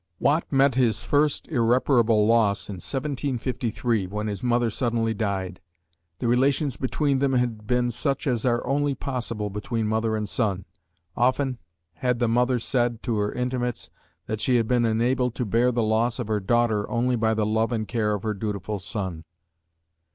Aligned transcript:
Watt 0.19 0.51
met 0.51 0.73
his 0.73 1.03
first 1.03 1.47
irreparable 1.49 2.25
loss 2.25 2.69
in 2.69 2.77
1753, 2.81 4.07
when 4.07 4.25
his 4.25 4.41
mother 4.41 4.71
suddenly 4.71 5.13
died. 5.13 5.61
The 6.17 6.27
relations 6.27 6.75
between 6.75 7.19
them 7.19 7.33
had 7.33 7.67
been 7.67 7.91
such 7.91 8.25
as 8.25 8.43
are 8.43 8.65
only 8.65 8.95
possible 8.95 9.51
between 9.51 9.85
mother 9.85 10.15
and 10.15 10.27
son. 10.27 10.65
Often 11.15 11.59
had 11.93 12.17
the 12.17 12.27
mother 12.27 12.57
said 12.57 13.03
to 13.03 13.17
her 13.17 13.31
intimates 13.31 13.91
that 14.25 14.41
she 14.41 14.55
had 14.55 14.67
been 14.67 14.85
enabled 14.85 15.35
to 15.35 15.45
bear 15.45 15.71
the 15.71 15.83
loss 15.83 16.17
of 16.17 16.29
her 16.29 16.39
daughter 16.39 16.89
only 16.89 17.15
by 17.15 17.35
the 17.35 17.45
love 17.45 17.71
and 17.71 17.87
care 17.87 18.15
of 18.15 18.23
her 18.23 18.33
dutiful 18.33 18.79
son. 18.79 19.23